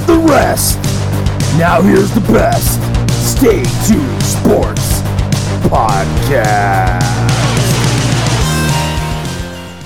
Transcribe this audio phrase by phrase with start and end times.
[0.00, 0.76] heard the rest.
[1.58, 2.80] Now here's the best.
[3.12, 5.00] Stay tuned sports
[5.68, 7.00] podcast.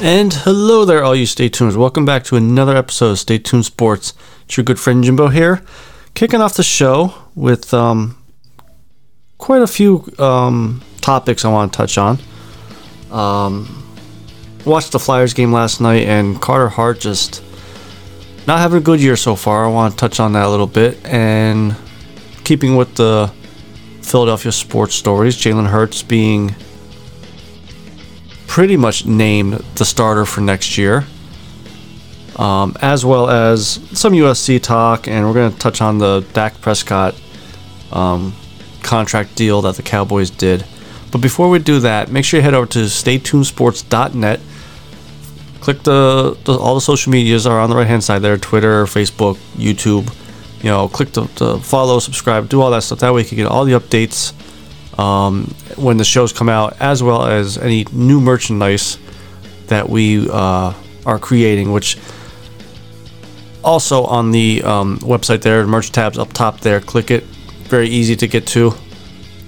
[0.01, 1.77] And hello there, all you Stay Tuners.
[1.77, 4.13] Welcome back to another episode of Stay Tuned Sports.
[4.45, 5.63] It's your good friend Jimbo here,
[6.15, 8.23] kicking off the show with um,
[9.39, 12.19] quite a few um, topics I want to touch on.
[13.11, 13.83] Um,
[14.67, 17.43] watched the Flyers game last night, and Carter Hart just
[18.47, 19.65] not having a good year so far.
[19.65, 21.05] I want to touch on that a little bit.
[21.07, 21.75] And
[22.45, 23.33] keeping with the
[24.03, 26.55] Philadelphia sports stories, Jalen Hurts being
[28.47, 31.05] pretty much named the starter for next year,
[32.37, 36.61] um, as well as some USC talk, and we're going to touch on the Dak
[36.61, 37.21] Prescott
[37.91, 38.35] um,
[38.83, 40.65] contract deal that the Cowboys did.
[41.11, 44.41] But before we do that, make sure you head over to staytunesports.net.
[45.65, 48.85] Click the, the all the social medias are on the right hand side there: Twitter,
[48.85, 50.15] Facebook, YouTube.
[50.63, 52.99] You know, click the, follow, subscribe, do all that stuff.
[52.99, 54.35] That way you can get all the updates
[54.99, 58.99] um, when the shows come out, as well as any new merchandise
[59.69, 60.75] that we uh,
[61.07, 61.97] are creating, which
[63.63, 66.79] also on the um, website there, merch tabs up top there.
[66.81, 68.75] Click it, very easy to get to,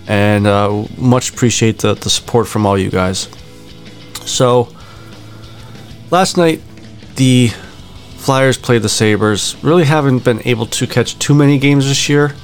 [0.07, 3.29] and uh, much appreciate the, the support from all you guys.
[4.25, 4.75] So,
[6.11, 6.61] last night,
[7.17, 7.49] the
[8.17, 9.57] Flyers played the Sabres.
[9.63, 12.35] Really haven't been able to catch too many games this year.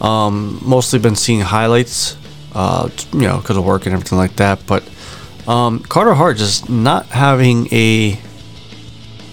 [0.00, 2.16] Um, mostly been seeing highlights,
[2.54, 4.66] uh, you know, because of work and everything like that.
[4.66, 4.88] But
[5.46, 8.18] um, Carter Hart just not having a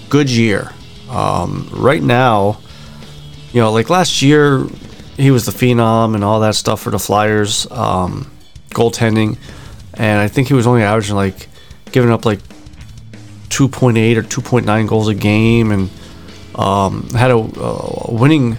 [0.09, 0.72] good year.
[1.09, 2.59] Um, right now,
[3.53, 4.66] you know, like last year,
[5.18, 8.30] he was the phenom and all that stuff for the Flyers, um,
[8.72, 9.38] goaltending,
[9.94, 11.47] and I think he was only averaging like
[11.91, 12.40] giving up like
[13.55, 15.89] 2.8 or 2.9 goals a game and
[16.55, 18.57] um, had a, a winning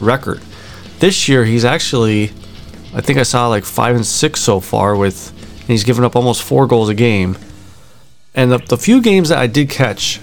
[0.00, 0.40] record.
[1.00, 2.30] This year, he's actually,
[2.94, 6.16] I think I saw like five and six so far with, and he's given up
[6.16, 7.36] almost four goals a game.
[8.34, 10.18] And the, the few games that I did catch,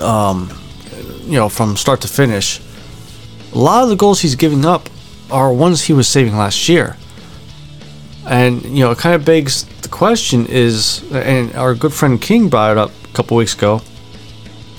[0.00, 0.50] um,
[1.20, 2.60] you know, from start to finish,
[3.52, 4.88] a lot of the goals he's giving up
[5.30, 6.96] are ones he was saving last year.
[8.28, 12.50] And, you know, it kind of begs the question is, and our good friend King
[12.50, 13.80] brought it up a couple weeks ago,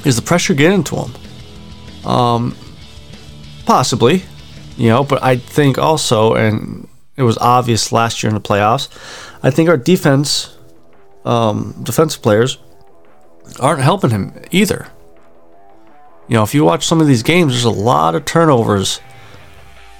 [0.05, 2.07] is the pressure getting to him?
[2.07, 2.55] Um,
[3.65, 4.23] possibly,
[4.77, 6.87] you know, but I think also, and
[7.17, 8.87] it was obvious last year in the playoffs,
[9.41, 10.55] I think our defense,
[11.25, 12.59] um, defensive players,
[13.59, 14.87] aren't helping him either.
[16.27, 18.99] You know, if you watch some of these games, there's a lot of turnovers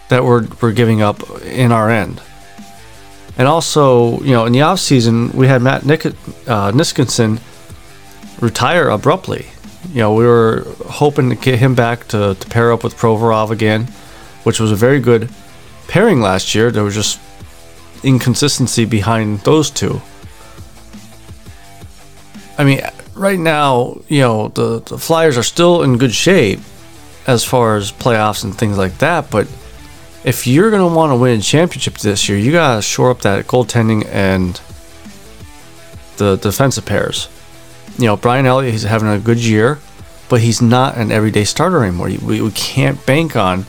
[0.10, 2.22] that we're, we're giving up in our end.
[3.40, 7.40] And also, you know, in the offseason, we had Matt Nick, uh, Niskinson
[8.42, 9.48] retire abruptly.
[9.94, 13.50] You know, we were hoping to get him back to, to pair up with Provorov
[13.50, 13.86] again,
[14.44, 15.30] which was a very good
[15.88, 16.70] pairing last year.
[16.70, 17.18] There was just
[18.04, 20.02] inconsistency behind those two.
[22.58, 22.82] I mean,
[23.16, 26.60] right now, you know, the, the Flyers are still in good shape
[27.26, 29.48] as far as playoffs and things like that, but
[30.24, 33.12] if you're going to want to win a championship this year, you got to shore
[33.12, 34.60] up that goaltending and
[36.18, 37.30] the defensive pairs.
[37.98, 39.80] You know, Brian Elliott, he's having a good year,
[40.28, 42.08] but he's not an everyday starter anymore.
[42.22, 43.66] We, we can't bank on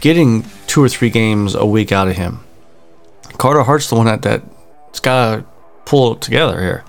[0.00, 2.40] getting two or three games a week out of him.
[3.38, 5.44] Carter Hart's the one that, that's got to
[5.84, 6.84] pull it together here.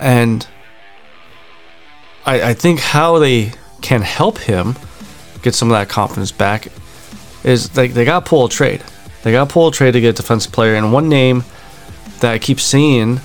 [0.00, 0.46] And
[2.24, 3.52] I, I think how they
[3.82, 4.76] can help him
[5.42, 6.68] get some of that confidence back
[7.44, 8.82] is they, they got to pull a trade.
[9.22, 10.74] They got to pull a trade to get a defensive player.
[10.74, 11.44] And one name
[12.20, 13.20] that I keep seeing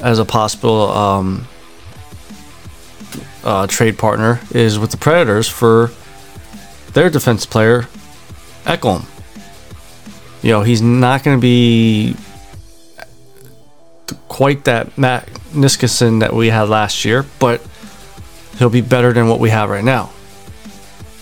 [0.00, 1.46] as a possible um,
[3.44, 5.90] uh, trade partner is with the Predators for
[6.92, 7.82] their defense player,
[8.64, 9.04] Ekholm.
[10.42, 12.16] You know, he's not going to be
[14.28, 17.62] quite that Matt Niskanen that we had last year, but
[18.58, 20.10] he'll be better than what we have right now.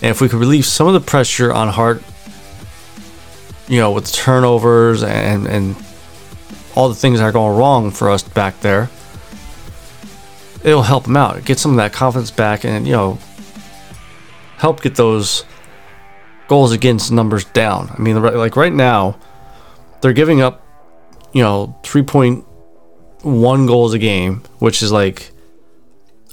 [0.01, 2.01] And if we could relieve some of the pressure on Hart,
[3.67, 5.75] you know, with turnovers and and
[6.75, 8.89] all the things that are going wrong for us back there,
[10.63, 11.43] it'll help him out.
[11.45, 13.19] Get some of that confidence back, and you know,
[14.57, 15.43] help get those
[16.47, 17.93] goals against numbers down.
[17.95, 19.19] I mean, like right now,
[20.01, 20.65] they're giving up,
[21.33, 25.31] you know, 3.1 goals a game, which is like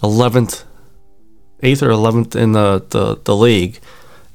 [0.03, 0.65] 11th,
[1.67, 3.81] 8th or 11th in the, the, the league.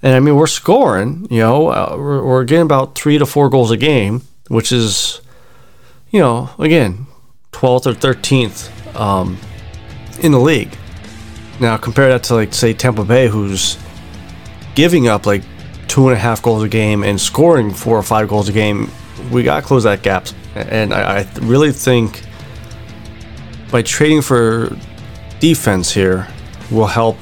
[0.03, 3.49] And I mean, we're scoring, you know, uh, we're, we're getting about three to four
[3.49, 5.21] goals a game, which is,
[6.09, 7.05] you know, again,
[7.51, 9.37] 12th or 13th um,
[10.19, 10.75] in the league.
[11.59, 13.77] Now, compare that to, like, say, Tampa Bay, who's
[14.75, 15.43] giving up like
[15.87, 18.89] two and a half goals a game and scoring four or five goals a game,
[19.31, 20.27] we got to close that gap.
[20.55, 22.23] And I, I really think
[23.71, 24.75] by trading for
[25.39, 26.27] defense here
[26.71, 27.17] will help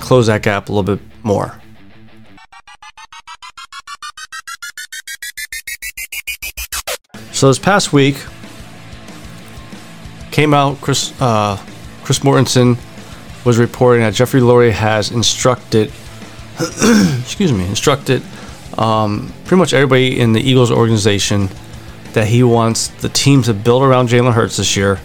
[0.00, 1.58] close that gap a little bit more.
[7.32, 8.16] So this past week
[10.30, 11.56] came out Chris uh,
[12.04, 12.78] Chris Mortensen
[13.44, 15.92] was reporting that Jeffrey Lurie has instructed
[17.20, 18.22] excuse me, instructed
[18.78, 21.48] um, pretty much everybody in the Eagles organization
[22.12, 25.00] that he wants the team to build around Jalen Hurts this year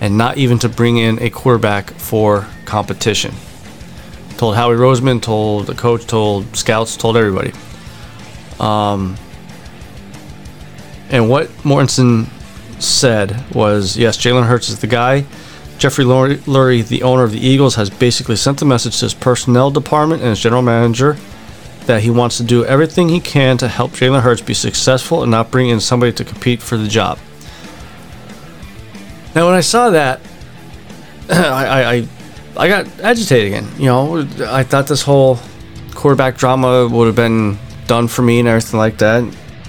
[0.00, 3.34] and not even to bring in a quarterback for competition.
[4.36, 7.52] Told Howie Roseman, told the coach, told scouts, told everybody.
[8.60, 9.16] Um,
[11.10, 12.28] and what Mortensen
[12.80, 15.24] said was yes, Jalen Hurts is the guy.
[15.78, 19.70] Jeffrey Lurie, the owner of the Eagles, has basically sent the message to his personnel
[19.70, 21.16] department and his general manager
[21.86, 25.30] that he wants to do everything he can to help Jalen Hurts be successful and
[25.30, 27.18] not bring in somebody to compete for the job.
[29.34, 30.20] Now, when I saw that,
[31.30, 32.08] I, I,
[32.56, 33.68] I got agitated again.
[33.78, 35.38] You know, I thought this whole
[35.94, 39.22] quarterback drama would have been done for me and everything like that.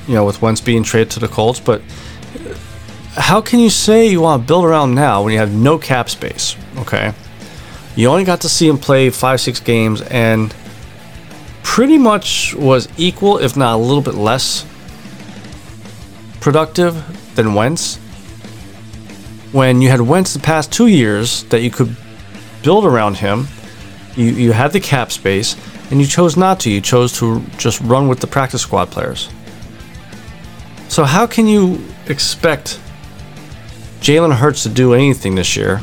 [0.07, 2.55] You know, with Wentz being traded to the Colts, but uh,
[3.21, 6.09] how can you say you want to build around now when you have no cap
[6.09, 6.55] space?
[6.77, 7.13] Okay.
[7.95, 10.55] You only got to see him play five, six games and
[11.63, 14.65] pretty much was equal, if not a little bit less
[16.39, 17.99] productive than Wentz.
[19.51, 21.95] When you had Wentz the past two years that you could
[22.61, 23.47] build around him,
[24.15, 25.55] you, you had the cap space,
[25.89, 26.69] and you chose not to.
[26.69, 29.29] You chose to just run with the practice squad players.
[30.87, 32.79] So, how can you expect
[34.01, 35.81] Jalen Hurts to do anything this year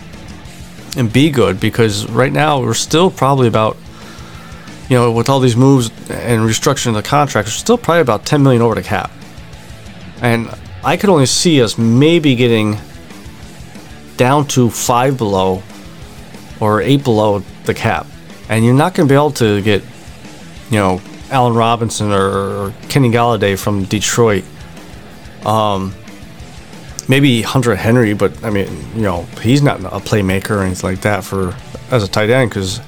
[0.96, 3.76] and be good because right now we're still probably about,
[4.88, 8.42] you know, with all these moves and restructuring the contract, we're still probably about 10
[8.42, 9.10] million over the cap.
[10.22, 10.48] And
[10.84, 12.78] I could only see us maybe getting
[14.16, 15.62] down to five below
[16.60, 18.06] or eight below the cap.
[18.48, 19.82] And you're not going to be able to get,
[20.70, 24.44] you know, Allen Robinson or, Kenny Golladay from Detroit.
[25.44, 25.94] Um,
[27.08, 31.00] maybe Hunter Henry, but I mean, you know, he's not a playmaker or anything like
[31.02, 31.54] that for
[31.90, 32.80] as a tight end because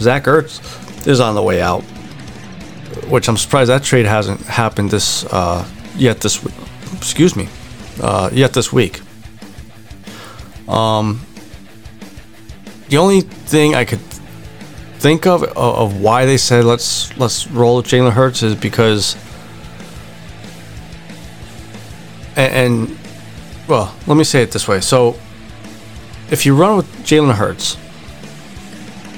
[0.00, 1.82] Zach Ertz is on the way out,
[3.08, 6.44] which I'm surprised that trade hasn't happened this uh, yet this.
[6.96, 7.48] Excuse me,
[8.00, 9.00] uh, yet this week.
[10.68, 11.20] Um,
[12.88, 14.00] the only thing I could
[14.98, 19.16] think of of why they said let's let's roll with Jalen Hurts is because
[22.36, 22.98] and, and
[23.68, 24.80] well, let me say it this way.
[24.80, 25.16] So,
[26.30, 27.78] if you run with Jalen Hurts,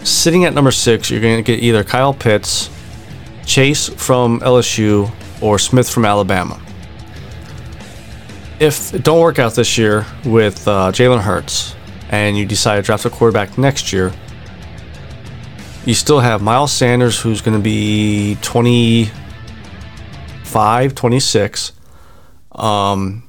[0.08, 2.70] sitting at number six, you're going to get either Kyle Pitts,
[3.44, 5.10] Chase from LSU,
[5.40, 6.60] or Smith from Alabama.
[8.58, 11.76] If it don't work out this year with uh, Jalen Hurts,
[12.08, 14.14] and you decide to draft a quarterback next year,
[15.84, 21.72] you still have Miles Sanders, who's going to be 25, 26.
[22.52, 23.24] Um,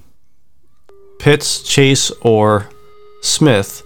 [1.20, 2.70] Pitts, Chase, or
[3.22, 3.84] Smith,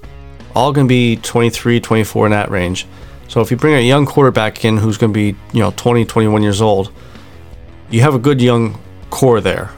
[0.56, 2.86] all going to be 23, 24 in that range.
[3.28, 6.06] So if you bring a young quarterback in who's going to be, you know, 20,
[6.06, 6.92] 21 years old,
[7.90, 8.80] you have a good young
[9.10, 9.72] core there.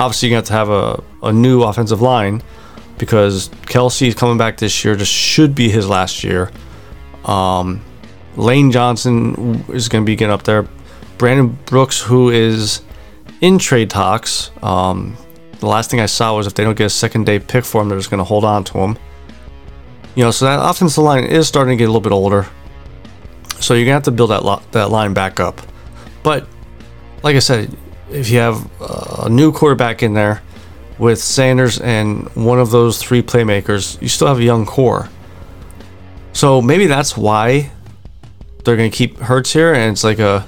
[0.00, 2.42] Obviously, you have to have a, a new offensive line
[2.96, 4.96] because Kelce is coming back this year.
[4.96, 6.50] This should be his last year.
[7.26, 7.82] Um,
[8.34, 10.66] Lane Johnson is going to be getting up there.
[11.18, 12.80] Brandon Brooks, who is
[13.42, 15.18] in trade talks, um,
[15.58, 17.82] the last thing I saw was if they don't get a second day pick for
[17.82, 18.98] him, they're just going to hold on to him.
[20.14, 22.46] You know, so that offensive line is starting to get a little bit older.
[23.60, 25.60] So you're going to have to build that, lo- that line back up.
[26.22, 26.48] But,
[27.22, 27.76] like I said,
[28.10, 30.42] if you have a new quarterback in there,
[31.00, 35.08] with Sanders and one of those three playmakers, you still have a young core.
[36.34, 37.72] So maybe that's why
[38.64, 40.46] they're going to keep Hurts here, and it's like a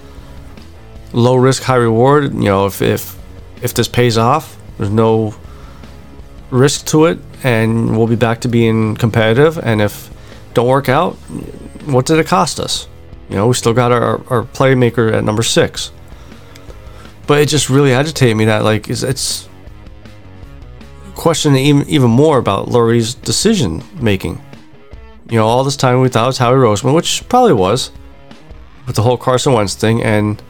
[1.15, 2.35] low risk, high reward.
[2.35, 3.19] You know, if if
[3.63, 5.35] if this pays off, there's no
[6.51, 9.59] risk to it, and we'll be back to being competitive.
[9.59, 10.11] And if
[10.53, 11.15] don't work out,
[11.87, 12.89] what did it cost us?
[13.31, 15.91] You know, we still got our, our playmaker at number six.
[17.27, 19.49] But it just really agitated me that like it's, it's
[21.15, 24.41] questioning even even more about Lurie's decision making.
[25.31, 27.91] You know, all this time we thought it was Howie Roseman, which probably was,
[28.87, 30.03] with the whole Carson Wentz thing.
[30.03, 30.43] And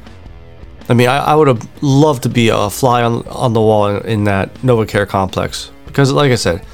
[0.88, 3.88] I mean, I, I would have loved to be a fly on on the wall
[3.88, 6.64] in, in that NovaCare complex because, like I said,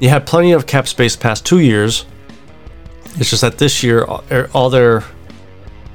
[0.00, 2.06] you had plenty of cap space past two years.
[3.16, 4.04] It's just that this year,
[4.54, 5.04] all their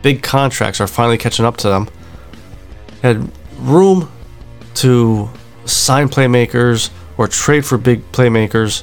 [0.01, 1.89] big contracts are finally catching up to them.
[3.05, 4.11] Had room
[4.73, 5.29] to
[5.65, 8.81] sign playmakers or trade for big playmakers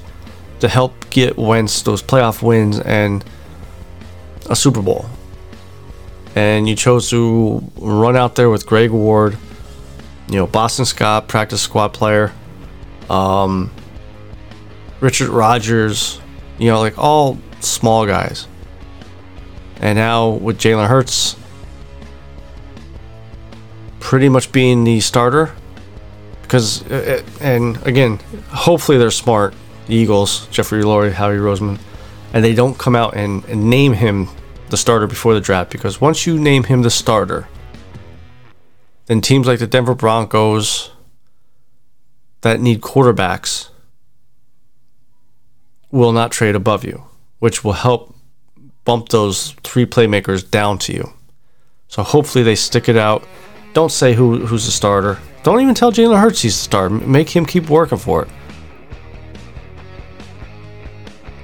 [0.60, 3.24] to help get Wentz those playoff wins and
[4.48, 5.06] a Super Bowl.
[6.36, 9.36] And you chose to run out there with Greg Ward,
[10.28, 12.32] you know, Boston Scott, practice squad player,
[13.10, 13.72] um,
[15.00, 16.20] Richard Rogers,
[16.58, 18.46] you know, like all small guys.
[19.80, 21.34] And now with Jalen Hurts
[24.02, 25.54] pretty much being the starter,
[26.42, 28.18] because, uh, uh, and again,
[28.49, 29.54] hopefully they're smart,
[29.87, 31.78] the Eagles, Jeffrey Lurie, Howie Roseman,
[32.32, 34.28] and they don't come out and, and name him
[34.71, 37.49] the starter before the draft, because once you name him the starter,
[39.06, 40.90] then teams like the Denver Broncos
[42.40, 43.68] that need quarterbacks
[45.92, 47.04] will not trade above you,
[47.38, 48.16] which will help
[48.85, 51.12] bump those three playmakers down to you.
[51.87, 53.23] So hopefully they stick it out.
[53.72, 55.18] Don't say who who's the starter.
[55.42, 56.94] Don't even tell Jalen Hurts he's the starter.
[56.94, 58.28] Make him keep working for it.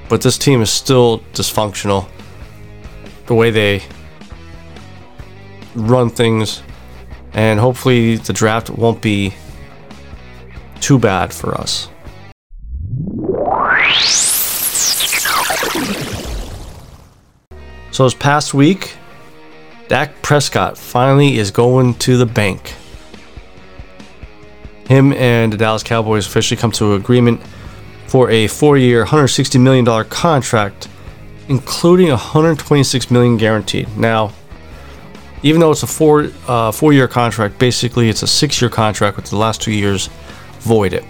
[0.09, 2.09] But this team is still dysfunctional.
[3.27, 3.83] The way they
[5.75, 6.63] run things,
[7.33, 9.35] and hopefully the draft won't be
[10.81, 11.89] too bad for us.
[17.91, 18.98] So this past week,
[19.89, 22.75] Dak Prescott finally is going to the bank.
[24.87, 27.41] Him and the Dallas Cowboys officially come to an agreement
[28.07, 30.89] for a four-year, $160 million contract,
[31.49, 33.89] including 126 million guaranteed.
[33.97, 34.33] Now,
[35.43, 39.37] even though it's a four uh, four-year contract, basically it's a six-year contract with the
[39.37, 40.11] last two years
[40.61, 41.05] voided.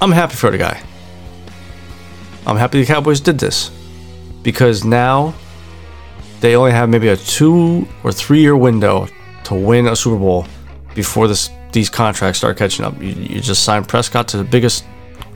[0.00, 0.82] I'm happy for the guy.
[2.46, 3.70] I'm happy the Cowboys did this
[4.42, 5.34] because now
[6.42, 9.06] they only have maybe a two or three year window
[9.44, 10.44] to win a Super Bowl
[10.94, 13.00] before this these contracts start catching up.
[13.00, 14.84] You, you just signed Prescott to the biggest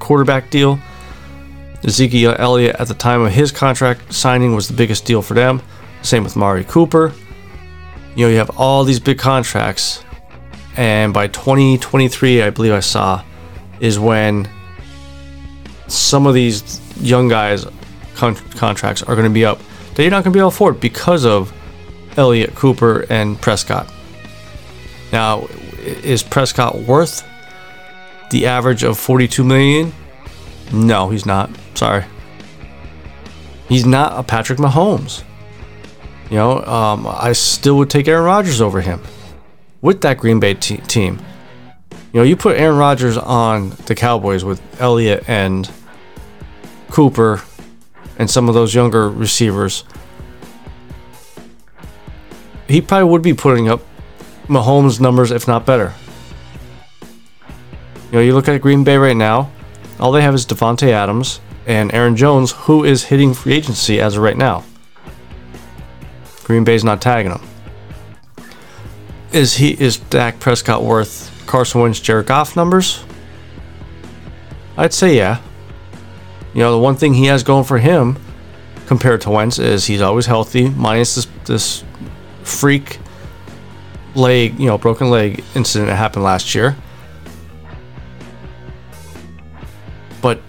[0.01, 0.79] quarterback deal.
[1.85, 5.63] Ezekiel Elliott at the time of his contract signing was the biggest deal for them.
[6.03, 7.15] Same with Mari Cooper.
[8.17, 10.03] You know, you have all these big contracts,
[10.77, 13.23] and by 2023, I believe I saw,
[13.79, 14.49] is when
[15.87, 17.65] some of these young guys
[18.17, 19.61] con- contracts are going to be up
[19.97, 21.53] that you're not going to be able to afford because of
[22.17, 23.93] Elliott, Cooper, and Prescott.
[25.11, 25.47] Now,
[25.81, 27.27] is Prescott worth
[28.31, 29.93] the average of 42 million?
[30.73, 31.51] No, he's not.
[31.75, 32.05] Sorry.
[33.69, 35.23] He's not a Patrick Mahomes.
[36.31, 39.01] You know, um, I still would take Aaron Rodgers over him
[39.81, 41.21] with that Green Bay te- team.
[42.13, 45.71] You know, you put Aaron Rodgers on the Cowboys with Elliott and
[46.91, 47.43] Cooper
[48.19, 49.85] and some of those younger receivers,
[52.69, 53.81] he probably would be putting up
[54.49, 55.93] Mahomes' numbers, if not better.
[58.11, 59.51] You know, you look at Green Bay right now,
[59.99, 64.17] all they have is Davante Adams and Aaron Jones, who is hitting free agency as
[64.17, 64.65] of right now.
[66.45, 67.41] Green Bay's not tagging him.
[69.33, 73.05] Is he is Dak Prescott worth Carson Wentz, Jared Goff numbers?
[74.77, 75.41] I'd say yeah.
[76.57, 78.17] You know, the one thing he has going for him
[78.87, 81.85] compared to Wentz is he's always healthy, minus this this
[82.45, 82.99] freak
[84.15, 86.75] leg, you know, broken leg incident that happened last year.
[90.23, 90.41] But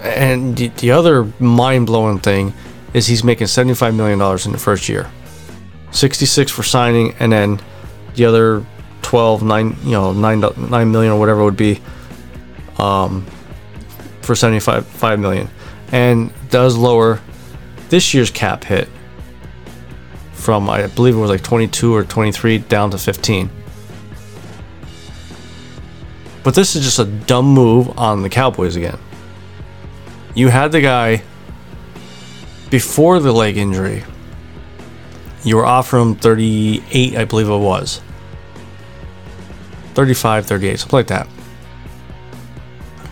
[0.00, 2.54] and the, the other mind blowing thing
[2.92, 5.10] is he's making seventy five million dollars in the first year,
[5.90, 7.60] sixty six for signing, and then
[8.14, 8.64] the other
[9.02, 11.80] 12 9 you know 9 9 million or whatever would be
[12.78, 13.26] um
[14.24, 15.48] for 75 5 million
[15.92, 17.20] and does lower
[17.88, 18.88] this year's cap hit
[20.32, 23.50] from I believe it was like 22 or 23 down to 15.
[26.42, 28.98] But this is just a dumb move on the Cowboys again.
[30.34, 31.22] You had the guy
[32.68, 34.04] before the leg injury.
[35.42, 38.02] You were offering him 38, I believe it was.
[39.94, 41.28] 35, 38, something like that.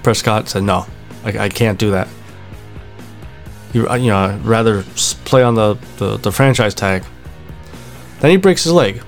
[0.03, 0.87] Prescott said, no,
[1.25, 2.09] I, I can't do that.
[3.73, 4.83] You, you know, I'd rather
[5.25, 7.05] play on the, the, the franchise tag.
[8.21, 9.03] Then he breaks his leg.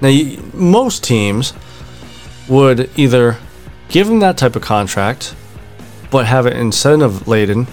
[0.00, 1.52] Now, you, most teams
[2.48, 3.36] would either
[3.88, 5.34] give him that type of contract,
[6.10, 7.66] but have it incentive laden,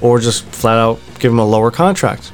[0.00, 2.32] or just flat out give him a lower contract.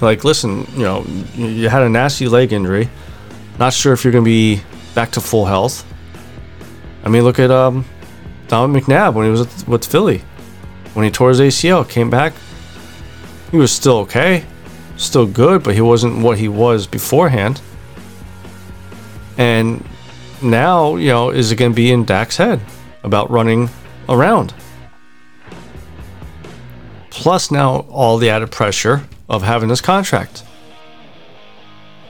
[0.00, 2.88] Like, listen, you know, you you had a nasty leg injury.
[3.58, 4.62] Not sure if you're going to be
[4.94, 5.84] back to full health.
[7.04, 7.84] I mean, look at um,
[8.48, 10.22] Dominic McNabb when he was with, with Philly.
[10.94, 12.32] When he tore his ACL, came back.
[13.50, 14.44] He was still okay,
[14.96, 17.60] still good, but he wasn't what he was beforehand.
[19.38, 19.84] And
[20.42, 22.60] now, you know, is it going to be in Dak's head
[23.02, 23.68] about running
[24.08, 24.54] around?
[27.10, 30.44] Plus, now all the added pressure of having this contract.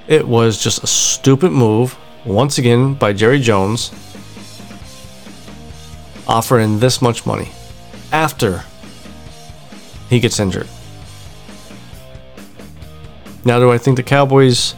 [0.08, 3.90] It was just a stupid move, once again, by Jerry Jones,
[6.26, 7.50] offering this much money
[8.12, 8.64] after
[10.08, 10.68] he gets injured.
[13.44, 14.74] Now, do I think the Cowboys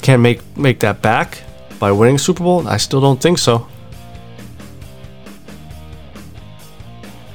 [0.00, 1.42] can make make that back
[1.78, 2.66] by winning Super Bowl?
[2.66, 3.68] I still don't think so.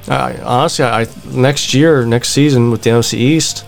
[0.08, 3.64] I, honestly, I next year, next season with the NFC East,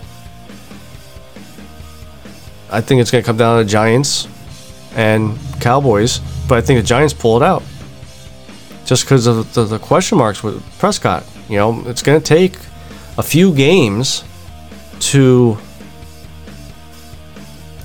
[2.69, 4.27] I think it's going to come down to Giants
[4.95, 7.63] and Cowboys, but I think the Giants pull it out
[8.85, 11.25] just because of the, the question marks with Prescott.
[11.49, 12.55] You know, it's going to take
[13.17, 14.23] a few games
[14.99, 15.57] to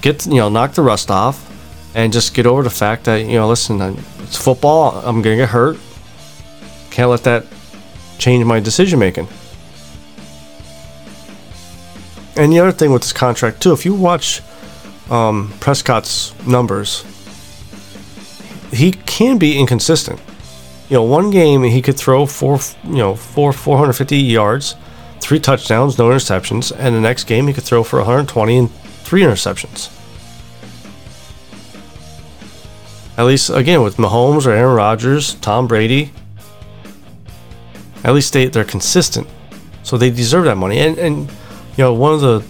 [0.00, 1.48] get you know knock the rust off
[1.94, 3.80] and just get over the fact that you know listen
[4.22, 5.00] it's football.
[5.04, 5.78] I'm gonna get hurt.
[6.90, 7.46] Can't let that
[8.18, 9.28] change my decision making.
[12.36, 14.42] And the other thing with this contract too if you watch
[15.10, 17.04] um, prescott's numbers
[18.72, 20.20] he can be inconsistent
[20.88, 24.76] you know one game he could throw four you know four 450 yards
[25.20, 28.70] three touchdowns no interceptions and the next game he could throw for 120 and
[29.04, 29.90] three interceptions
[33.16, 36.10] At least, again, with Mahomes or Aaron Rodgers, Tom Brady,
[38.04, 39.28] at least they, they're consistent.
[39.82, 40.78] So they deserve that money.
[40.78, 41.28] And, and
[41.76, 42.44] you know, one of the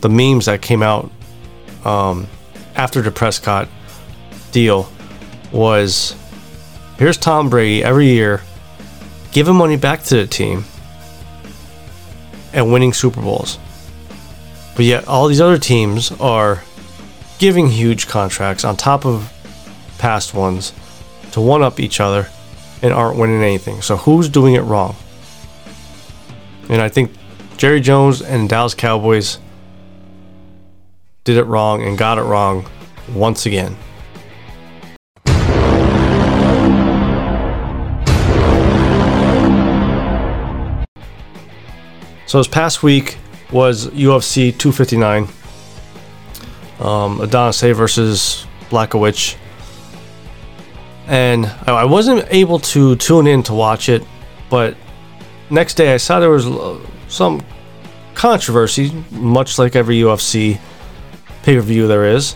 [0.00, 1.10] the memes that came out
[1.86, 2.26] um,
[2.76, 3.68] after the Prescott
[4.52, 4.86] deal
[5.54, 6.16] was
[6.98, 8.42] here's Tom Brady every year
[9.30, 10.64] giving money back to the team
[12.52, 13.58] and winning Super Bowls.
[14.76, 16.62] But yet, all these other teams are
[17.38, 19.30] giving huge contracts on top of
[19.98, 20.72] past ones
[21.32, 22.28] to one up each other
[22.82, 23.82] and aren't winning anything.
[23.82, 24.96] So who's doing it wrong?
[26.68, 27.12] And I think
[27.56, 29.38] Jerry Jones and Dallas Cowboys
[31.24, 32.68] did it wrong and got it wrong
[33.12, 33.76] once again.
[42.34, 43.16] So this past week
[43.52, 45.22] was UFC 259.
[46.80, 49.36] Um, Adesanya versus Blachowicz
[51.06, 54.02] and I I wasn't able to tune in to watch it,
[54.50, 54.76] but
[55.48, 57.40] next day I saw there was uh, some
[58.14, 60.58] controversy, much like every UFC
[61.44, 62.34] pay per view there is,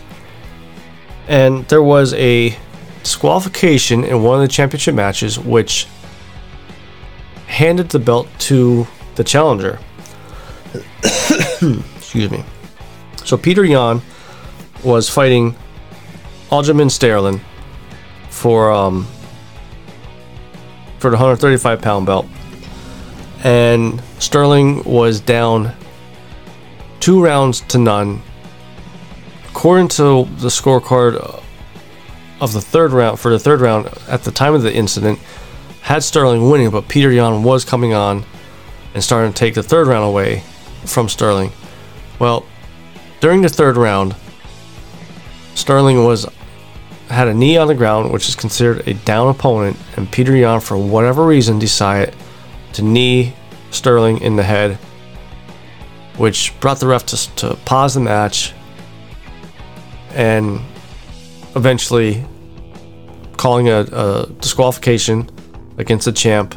[1.27, 2.57] and there was a
[3.03, 5.87] disqualification in one of the championship matches, which
[7.47, 9.77] handed the belt to the challenger.
[11.97, 12.43] Excuse me.
[13.25, 14.01] So Petr Yan
[14.83, 15.55] was fighting
[16.49, 17.41] Aljamain Sterling
[18.29, 19.07] for um
[20.99, 22.25] for the 135 pound belt.
[23.43, 25.73] And sterling was down
[26.99, 28.21] two rounds to none.
[29.49, 31.15] According to the scorecard
[32.41, 35.19] of the third round for the third round at the time of the incident
[35.81, 38.23] had sterling winning but petr yan was coming on
[38.93, 40.41] and starting to take the third round away
[40.85, 41.51] from sterling
[42.19, 42.45] well
[43.19, 44.15] during the third round
[45.55, 46.25] sterling was
[47.09, 50.59] had a knee on the ground, which is considered a down opponent, and Petr Yan,
[50.59, 52.15] for whatever reason, decided
[52.73, 53.33] to knee
[53.71, 54.75] Sterling in the head,
[56.17, 58.53] which brought the ref to, to pause the match
[60.13, 60.59] and
[61.55, 62.23] eventually
[63.37, 65.29] calling a, a disqualification
[65.77, 66.55] against the champ,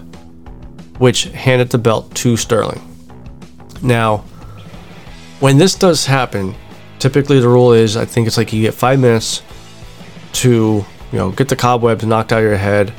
[0.98, 2.80] which handed the belt to Sterling.
[3.82, 4.18] Now,
[5.40, 6.54] when this does happen,
[6.98, 9.42] typically the rule is I think it's like you get five minutes
[10.34, 12.92] to you know get the cobwebs knocked out of your head.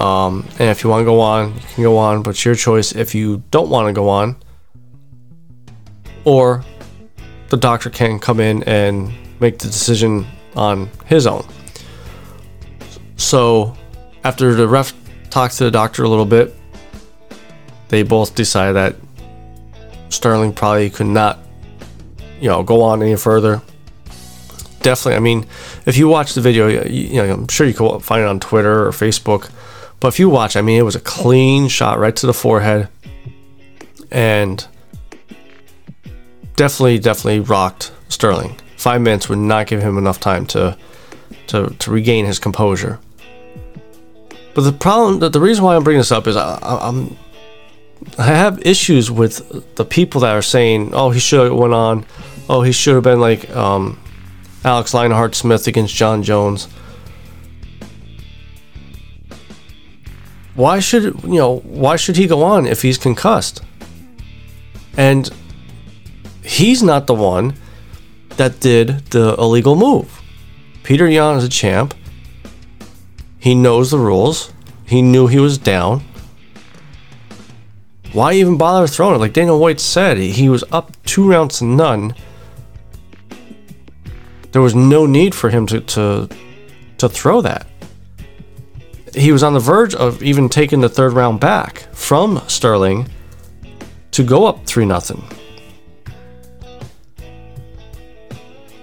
[0.00, 2.54] Um, and if you want to go on, you can go on, but it's your
[2.54, 2.92] choice.
[2.92, 4.36] If you don't want to go on,
[6.24, 6.64] or
[7.50, 11.46] the doctor can come in and make the decision on his own.
[13.16, 13.76] So,
[14.24, 14.92] after the ref
[15.30, 16.54] talks to the doctor a little bit,
[17.88, 18.96] they both decide that
[20.14, 21.38] Sterling probably could not,
[22.40, 23.62] you know, go on any further.
[24.82, 25.46] Definitely, I mean,
[25.86, 28.40] if you watch the video, you, you know, I'm sure you can find it on
[28.40, 29.50] Twitter or Facebook.
[30.00, 32.88] But if you watch, I mean, it was a clean shot right to the forehead,
[34.10, 34.66] and
[36.56, 38.58] definitely, definitely rocked Sterling.
[38.76, 40.76] Five minutes would not give him enough time to
[41.48, 42.98] to, to regain his composure.
[44.54, 47.16] But the problem, the, the reason why I'm bringing this up is I, I'm
[48.18, 52.06] I have issues with the people that are saying, "Oh, he should have went on.
[52.48, 53.98] Oh, he should have been like um,
[54.64, 56.68] Alex Lionheart Smith against Jon Jones."
[60.54, 61.58] Why should you know?
[61.58, 63.62] Why should he go on if he's concussed?
[64.96, 65.28] And
[66.42, 67.56] he's not the one
[68.36, 70.20] that did the illegal move.
[70.84, 71.94] Petr Yan is a champ.
[73.38, 74.52] He knows the rules.
[74.86, 76.04] He knew he was down.
[78.14, 79.18] Why even bother throwing it?
[79.18, 82.14] Like Dana White said, he was up two rounds to none.
[84.52, 86.28] There was no need for him to to,
[86.98, 87.66] to throw that.
[89.16, 93.08] He was on the verge of even taking the third round back from Sterling
[94.12, 95.24] to go up three nothing.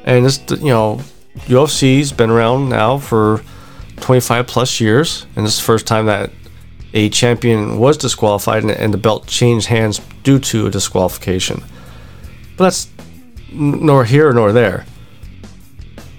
[0.03, 0.99] And this, you know,
[1.45, 3.41] UFC's been around now for
[4.01, 6.31] 25 plus years, and this is the first time that
[6.93, 11.63] a champion was disqualified and, and the belt changed hands due to a disqualification.
[12.57, 12.89] But that's
[13.51, 14.85] nor here nor there.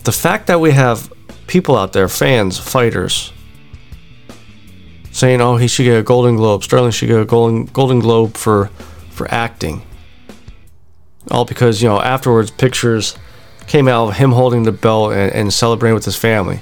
[0.04, 1.12] The fact that we have
[1.46, 3.32] people out there, fans, fighters,
[5.11, 6.64] saying, "Oh, he should get a Golden Globe.
[6.64, 8.70] Sterling should get a Golden Golden Globe for
[9.11, 9.82] for acting,"
[11.30, 13.16] all because you know afterwards pictures
[13.66, 16.61] came out of him holding the belt and, and celebrating with his family.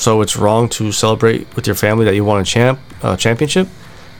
[0.00, 3.68] So it's wrong to celebrate with your family that you won a champ uh, championship,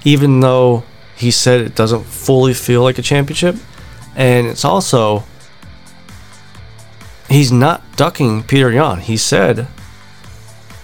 [0.05, 0.85] even though
[1.16, 3.57] he said it doesn't fully feel like a championship.
[4.14, 5.25] And it's also
[7.31, 9.01] he's not ducking Petr Yan.
[9.01, 9.69] He said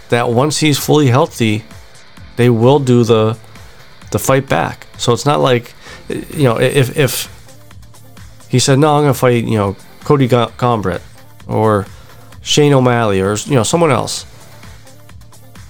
[0.08, 1.64] that once he's fully healthy,
[2.36, 3.36] they will do the
[4.12, 4.86] the fight back.
[4.96, 5.74] So it's not like
[6.08, 7.28] you know if if
[8.48, 11.02] he said no, I'm gonna fight you know Cody Garbrandt
[11.46, 11.84] or
[12.40, 14.24] Shane O'Malley or you know someone else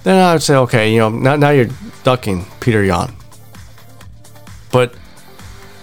[0.07, 1.69] then I would say, okay, you know, now, now you're
[2.05, 3.13] ducking Petr Yan.
[4.71, 4.95] But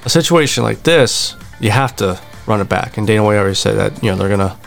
[0.06, 2.98] a situation like this, you have to run it back.
[2.98, 4.58] And Dana White already said that, you know, they're gonna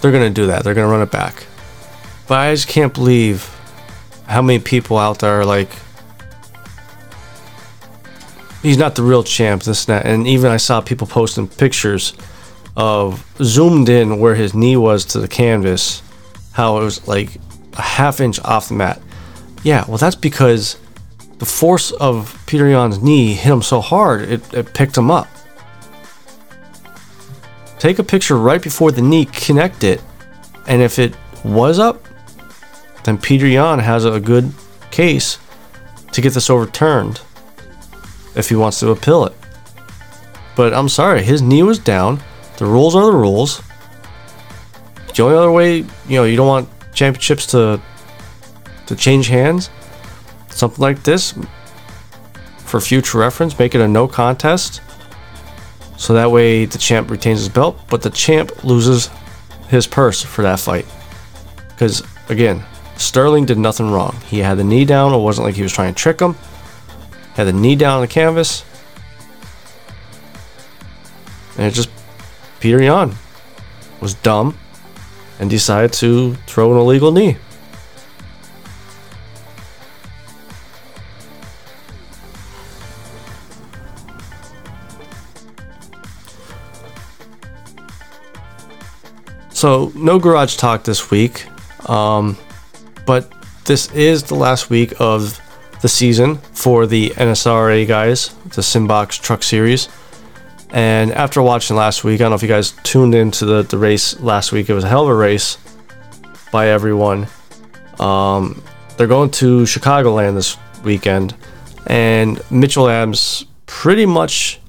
[0.00, 0.64] they're gonna do that.
[0.64, 1.44] They're gonna run it back.
[2.28, 3.44] But I just can't believe
[4.26, 5.68] how many people out there are like
[8.62, 10.06] he's not the real champ, this and that.
[10.06, 12.14] And even I saw people posting pictures
[12.74, 16.02] of zoomed in where his knee was to the canvas,
[16.52, 17.32] how it was like
[17.74, 19.00] a half inch off the mat.
[19.62, 20.76] Yeah, well, that's because
[21.38, 25.28] the force of Petr Yan's knee hit him so hard, it, it picked him up.
[27.78, 30.02] Take a picture right before the knee connect it,
[30.66, 32.04] and if it was up,
[33.04, 34.52] then Petr Yan has a good
[34.90, 35.38] case
[36.12, 37.22] to get this overturned
[38.34, 39.34] if he wants to appeal it.
[40.56, 42.20] But I'm sorry, his knee was down.
[42.58, 43.62] The rules are the rules.
[45.14, 46.68] The only other way, you know, you don't want
[47.00, 47.80] championships to
[48.86, 49.70] to change hands,
[50.50, 51.32] something like this,
[52.58, 54.82] for future reference, make it a no contest.
[55.96, 59.08] So that way the champ retains his belt, but the champ loses
[59.68, 60.86] his purse for that fight.
[61.68, 62.64] Because again,
[62.96, 64.14] Sterling did nothing wrong.
[64.26, 65.14] He had the knee down.
[65.14, 66.34] It wasn't like he was trying to trick him.
[67.34, 68.62] Had the knee down on the canvas.
[71.56, 71.88] And it just
[72.60, 73.14] Petr Yan
[74.02, 74.58] was dumb
[75.40, 77.36] and decide to throw an illegal knee.
[89.52, 91.46] So, no garage talk this week,
[91.88, 92.38] um,
[93.04, 93.30] but
[93.64, 95.38] this is the last week of
[95.82, 99.88] the season for the NSRA guys, the Simbox Truck Series.
[100.72, 103.78] And after watching last week, I don't know if you guys tuned into the, the
[103.78, 104.68] race last week.
[104.68, 105.58] It was a hell of a race
[106.52, 107.26] by everyone.
[107.98, 108.62] Um,
[108.96, 111.34] they're going to Chicagoland this weekend,
[111.86, 114.60] and Mitchell Adams pretty much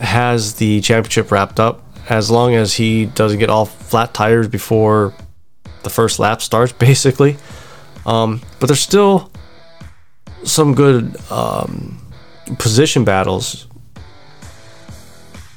[0.00, 5.14] has the championship wrapped up as long as he doesn't get all flat tires before
[5.82, 7.36] the first lap starts, basically.
[8.06, 9.30] Um, but there's still
[10.44, 12.00] some good um,
[12.58, 13.66] position battles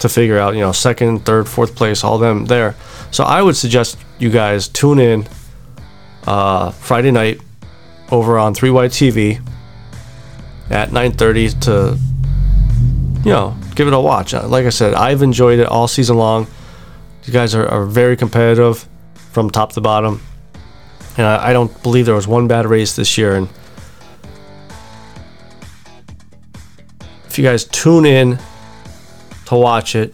[0.01, 2.75] to figure out, you know, second, third, fourth place, all them there.
[3.11, 5.27] So I would suggest you guys tune in
[6.27, 7.39] uh, Friday night
[8.11, 9.41] over on 3Y TV
[10.69, 11.97] at 9:30 to
[13.23, 14.33] you know give it a watch.
[14.33, 16.47] Uh, Like I said, I've enjoyed it all season long.
[17.25, 18.87] You guys are, are very competitive
[19.31, 20.21] from top to bottom,
[21.17, 23.35] and I, I don't believe there was one bad race this year.
[23.35, 23.47] And
[27.27, 28.39] if you guys tune in
[29.51, 30.13] to watch it,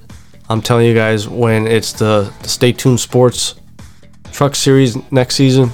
[0.49, 3.55] I'm telling you guys when it's the, the Stay Tuned Sports
[4.31, 5.69] Truck Series next season,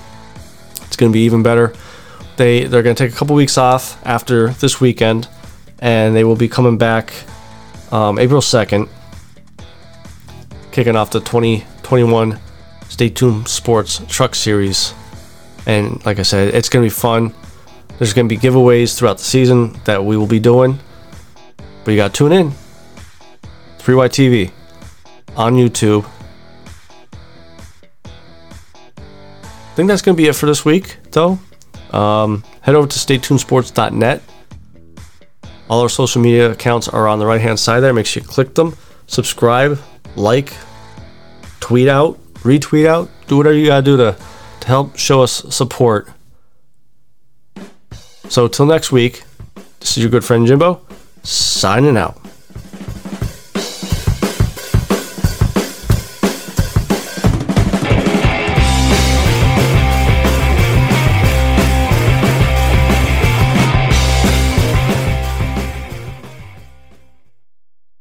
[0.81, 1.73] it's going to be even better.
[2.35, 5.29] They they're going to take a couple weeks off after this weekend,
[5.79, 7.13] and they will be coming back
[7.91, 8.89] um, April 2nd,
[10.71, 12.39] kicking off the 2021
[12.89, 14.93] Stay Tuned Sports Truck Series.
[15.65, 17.33] And like I said, it's going to be fun.
[17.97, 20.79] There's going to be giveaways throughout the season that we will be doing.
[21.85, 22.51] But you got to tune in.
[23.83, 24.51] 3Y TV
[25.35, 26.05] on YouTube.
[28.05, 31.37] I think that's going to be it for this week, though.
[31.91, 34.21] Um, head over to staytunesports.net.
[35.69, 37.93] All our social media accounts are on the right hand side there.
[37.93, 39.77] Make sure you click them, subscribe,
[40.15, 40.53] like,
[41.59, 44.15] tweet out, retweet out, do whatever you got to do to,
[44.61, 46.07] to help show us support.
[48.29, 49.23] So, till next week,
[49.81, 50.85] this is your good friend Jimbo,
[51.23, 52.22] signing out.